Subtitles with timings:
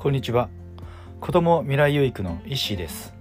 [0.00, 0.48] こんにちは。
[1.20, 3.12] 子供未来養育の石です。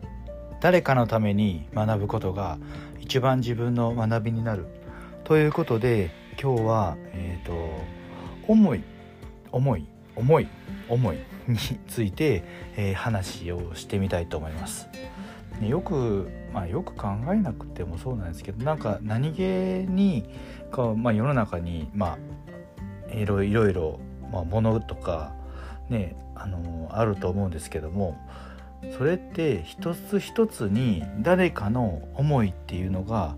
[0.62, 2.58] 誰かのために学ぶことが
[3.02, 4.66] 一番自分の学びになる。
[5.26, 6.10] ということで
[6.42, 7.84] 今日はえっ、ー、と
[8.48, 8.84] 思い
[9.52, 10.48] 思い思い
[10.88, 11.18] 思い
[11.50, 11.58] に
[11.90, 12.46] ついて、
[12.78, 14.88] えー、話をしてみたいと思います。
[15.60, 20.24] ね、よく、まあ、よく考えなくてもそうなんですけどなんか何気に
[20.72, 22.18] こう、まあ、世の中に、ま
[23.12, 24.00] あ、いろいろ、
[24.32, 25.38] まあ、物とか
[25.90, 28.18] ねあのあると思うんですけども
[28.98, 33.36] それって一つ一つに誰かの思いっていうのが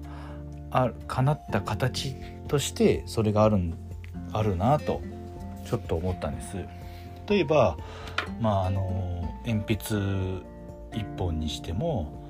[0.70, 2.16] あ叶った形
[2.48, 3.58] としてそれがある
[4.34, 5.02] あるなと
[5.66, 6.58] ちょっと思ったんです。
[7.28, 7.78] 例えば
[8.40, 10.44] まああの鉛筆
[10.94, 12.22] 一本にしても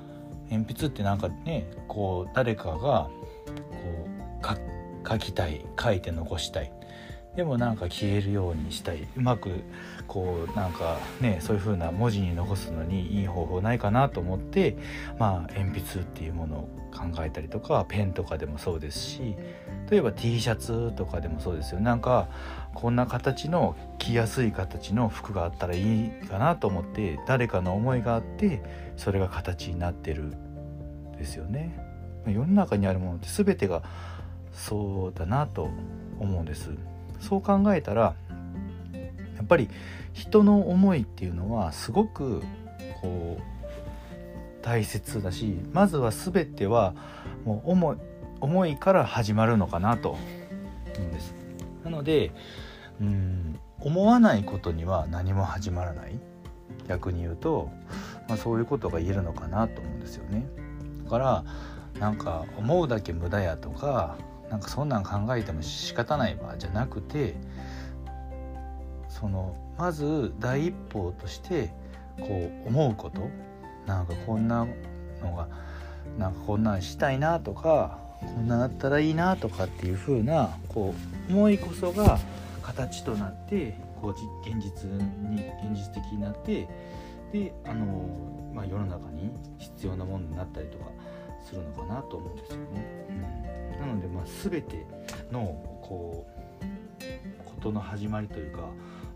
[0.50, 3.12] 鉛筆ってなんかねこう誰かがこ
[4.44, 6.72] う書きたい書いて残したい
[7.36, 9.62] でもなんか消えるようにしたいうまく
[10.08, 14.76] こうなんかねそういう風な文字に残すのにいい方法ないかなと思って
[15.18, 19.36] まあ鉛筆っていうものを考えたりとかペンとかでもそうですし
[19.90, 22.28] 例えば T シャツとかでもそうですよなんか
[22.74, 28.62] こんな形の着やすい形の服があったらいいかなと思って誰かの思いがあって
[28.98, 30.34] それが形になってる
[31.18, 31.78] ですよね。
[32.28, 33.84] 世の中にあるものって全てが
[34.54, 35.70] そうだなと
[36.20, 36.72] 思うんです。
[37.22, 38.16] そう考えたら
[39.38, 39.70] やっぱり
[40.14, 42.42] 人の思いっていうのはすごく
[43.02, 46.94] こう大切だしまずは全ては
[47.46, 47.98] もう思い
[48.40, 50.20] 思いから始まるのかなと思
[50.98, 51.36] うんです。
[51.84, 52.32] なので
[53.00, 56.20] うん思わないことには何も始まらない
[56.88, 57.72] 逆に言うと、
[58.28, 60.46] まあ、そういうことが言えるのかなと思うんですよね。
[61.04, 61.44] だから
[62.00, 64.18] なんか思うだけ無駄やとか
[64.52, 67.36] なんかそんなん考えても仕方ないわじゃなくて
[69.08, 71.74] そのまず第一歩として
[72.20, 73.30] こう思うこと。
[73.86, 74.68] なんかこんな
[75.24, 75.48] のが
[76.18, 80.94] なんかこんなんしたいなとかこんなんだったらいいなとかっていう風なこ
[81.30, 82.20] う思いこそが
[82.62, 84.12] 形となってこう
[84.48, 86.68] 現実に現実的になって
[87.32, 90.86] であの、まあ、世の中に必要なものになったりとか
[91.44, 93.08] するのかなと思うんですよね。
[93.10, 93.14] う
[93.78, 94.86] ん、なので、まあ、全て
[95.32, 95.42] の
[95.82, 98.70] こうことの始まりというか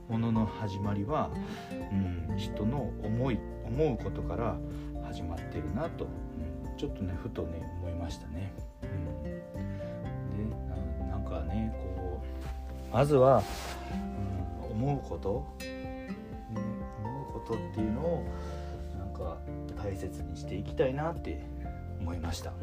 [0.07, 1.29] ものの始まりは、
[1.71, 4.55] うん、人の思い思うことから
[5.03, 8.53] 始まってるなと、うん、ちょっとねふとね思いましたね。
[8.83, 12.21] うん、でなんかねこ
[12.91, 13.43] うまずは、
[13.91, 15.45] うん、思うこと、
[17.35, 18.25] ことっていうのを
[18.97, 19.38] なんか
[19.84, 21.44] 大切にしていきたいなって
[22.00, 22.53] 思いました。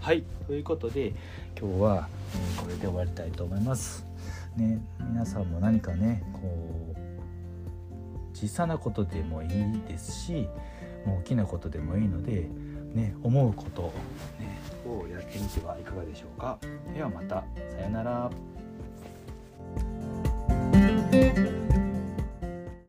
[0.00, 1.12] はいということで
[1.58, 4.06] 今日は、えー、これで終わりたいと思います。
[4.56, 9.48] ね、皆さんも何かねこう小さなことでもいい
[9.88, 10.48] ですし
[11.06, 12.48] もう大きなことでもいいので、
[12.94, 13.92] ね、思うこと、
[14.40, 16.58] ね、をやってみてはいかがでしょうか。
[16.94, 18.30] ではまたさようなら。